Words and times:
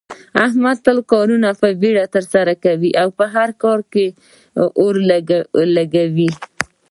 احمد 0.45 0.77
تل 0.85 0.97
کارونه 1.11 1.49
په 1.61 1.67
بیړه 1.81 2.05
ترسره 2.15 2.53
کوي، 2.63 2.91
په 3.17 3.25
هر 3.35 3.49
کار 3.63 3.79
کې 3.91 4.05
اور 4.83 4.93
لگوي. 5.75 6.29